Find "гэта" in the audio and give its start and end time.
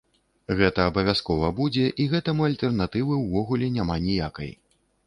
0.61-0.85